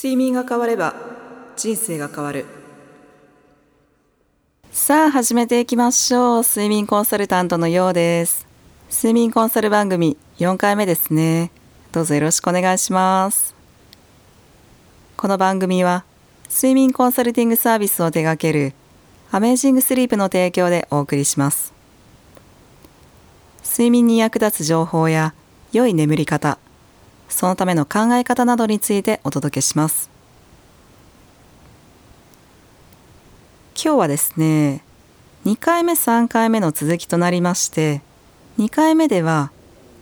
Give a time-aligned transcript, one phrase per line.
[0.00, 0.94] 睡眠が変われば
[1.56, 2.46] 人生が変わる。
[4.70, 6.42] さあ始めていきましょう。
[6.44, 8.46] 睡眠コンサルタントのようです。
[8.92, 11.50] 睡眠コンサル番組4回目ですね。
[11.90, 13.56] どうぞよろしくお願いします。
[15.16, 16.04] この番組は
[16.48, 18.74] 睡眠コンサルティングサービスを手掛ける
[19.32, 21.72] アメージングスリープの提供でお送りします。
[23.64, 25.34] 睡眠に役立つ情報や
[25.72, 26.56] 良い眠り方
[27.28, 30.10] そのための考え方などについてお届けします。
[33.80, 34.82] 今日はですね
[35.44, 38.02] 2回目3回目の続きとなりまして
[38.58, 39.52] 2回目では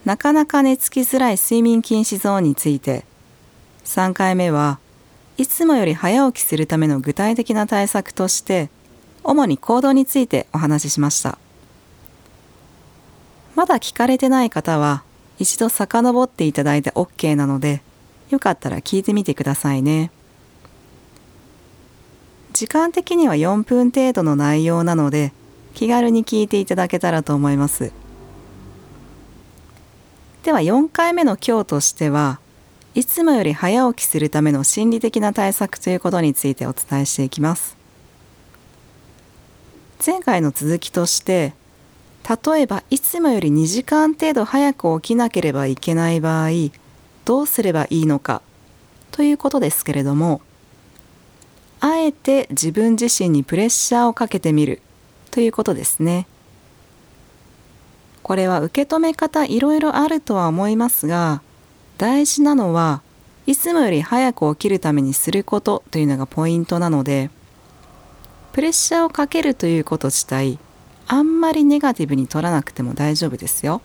[0.03, 3.05] なかなか寝つきづらい睡眠禁止ゾーンについて
[3.85, 4.79] 3回目は
[5.37, 8.71] いつもより早起きするための具体的な対策として
[9.23, 11.37] 主に行動についてお話ししました。
[13.53, 15.03] まだ聞かれてない方は
[15.39, 17.81] 一度遡っていただいて OK なので
[18.29, 20.11] よかったら聞いてみてくださいね。
[22.53, 25.31] 時間的には4分程度の内容なので
[25.75, 27.91] 気軽に聞いていただけたらと思います。
[30.43, 32.39] では4回目の今日としては
[32.95, 37.77] いつもより早起きするための心理的な対策ということについてお伝えしていきます。
[40.03, 41.53] 前回の続きとして
[42.27, 46.49] 例えばいつもより2時間程度早く起きなければいけない場合
[47.23, 48.41] どうすればいいのか？
[49.11, 50.41] ということですけれども
[51.79, 54.81] あえて自分自身にプレッシャーをかけてみる
[55.31, 56.27] ということですね。
[58.23, 61.41] これは受け止め方いろいろあるとは思いますが
[61.97, 63.01] 大事なのは
[63.45, 67.29] いつもより早く起きるためにすることというのがポイントなので
[68.51, 70.59] プレッシャーをかけるということ自体
[71.07, 73.81] あんまりネガティブに取らなくても大丈夫ですよ。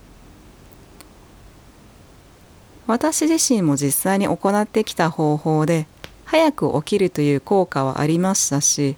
[2.87, 5.87] 私自身も実際に行ってきた方法で
[6.25, 8.97] 早く起きるという効果はありましたし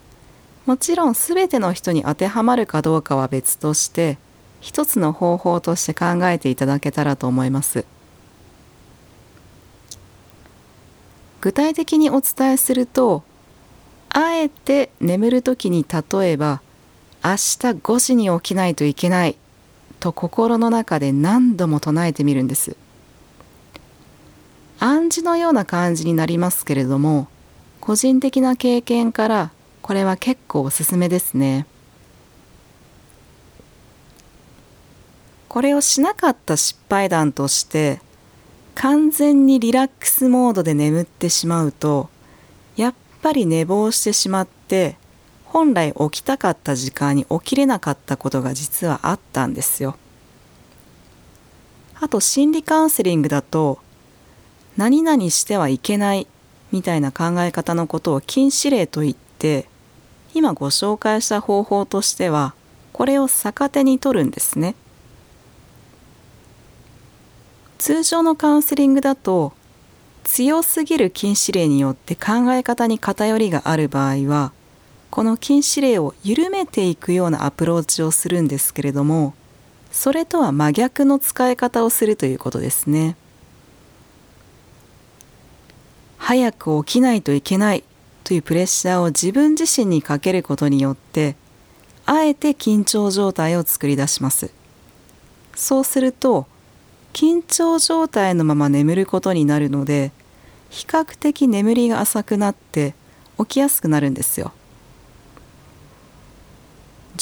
[0.65, 4.17] もちろん全ての人に当てはまるかどうかは別として
[4.59, 7.85] 一つの方法として考えていただけたらと思います
[11.41, 13.23] 具体的にお伝えすると
[14.09, 16.61] あえて眠る時に例えば
[17.25, 19.35] 明日5時に起きないといけない。
[19.99, 22.77] と心の中で何度も唱えてみるんです。
[24.77, 27.27] 暗示のような感じになりますけれども
[27.79, 31.65] 個人的な経験からこれは結構おすすめですね。
[35.47, 38.01] これをしなかった失敗談として
[38.75, 42.09] 完全にリラックスモードで眠ってしまうと
[42.75, 42.93] やっ
[43.23, 44.97] ぱり寝坊してしまって
[45.55, 49.95] 本来起きたかった時間に起きれなかったことが実はあったんですよ。
[51.97, 53.79] あと心理カウンセリングだと
[54.75, 56.27] 何々してはいけない
[56.73, 59.69] みたいな考え方のことを禁止令と言って
[60.33, 62.53] 今ご紹介した方法としては
[62.91, 64.75] これを逆手に取るんですね。
[67.77, 69.53] 通常のカウンセリングだと
[70.25, 74.51] 強すぎる禁止令によって考え方に偏りがある場合は
[75.15, 79.33] この禁止令を緩めていくようなアプローチをするんですけれども
[79.89, 83.15] それとは真逆の使い方をするということですね。
[86.17, 87.85] 早く起きないといけない
[88.25, 91.37] というプレッシャーを自分自身にかけることによって
[92.05, 94.51] あえて緊張状態を作り出します。
[95.55, 96.45] そうすると
[97.13, 100.11] 緊張状態のまま眠ることになるので
[100.69, 102.95] 比較的眠りが浅くなって
[103.39, 104.51] 起きやすくなるんですよ。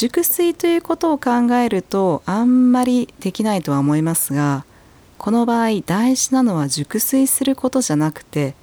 [0.04, 4.66] 熟睡ということを考えるとあんまりできないとは思いますが
[5.18, 8.54] この場合大事なのは熟睡することじゃなくて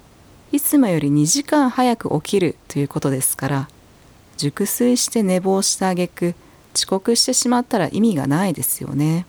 [0.51, 3.69] いつもより2時間早く起きるということですから
[4.37, 6.35] 熟睡して寝坊してあげく
[6.75, 9.25] 遅刻してしまったら意味がないですよね。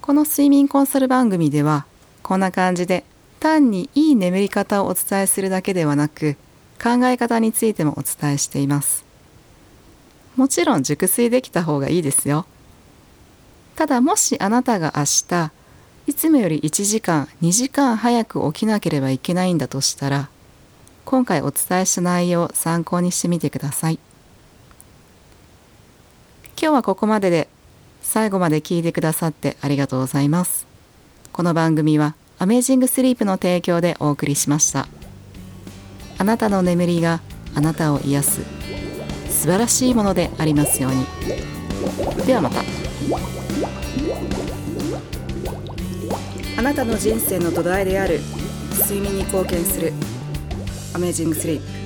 [0.00, 1.84] この睡眠コンサル番組では
[2.22, 3.04] こんな感じで
[3.40, 6.38] 単にいい眠り方をお伝えするだけではなく
[6.82, 9.04] 考え方についてもお伝えしています。
[10.36, 12.46] もちろん熟睡できた方がいいですよ。
[13.76, 15.50] ただもしあなたが明日
[16.06, 20.28] いつもより1時間2時間早く起きなければいけないんだとしたら
[21.04, 23.98] 今回お伝えした内容を参考にしてみてください。
[26.60, 27.48] 今日はここまでで
[28.02, 30.66] 最後まで聞いてくださってありがとうございます。
[31.32, 35.01] この番組はアメージングスリープの提供でお送りしました。
[36.22, 37.20] あなたの眠りが
[37.52, 38.42] あなたを癒す。
[39.28, 41.04] 素晴らしいものでありますように。
[42.24, 42.60] ではまた。
[46.56, 48.20] あなたの人生の土台である。
[48.84, 49.92] 睡眠に貢献する。
[50.94, 51.81] アメージングスリープ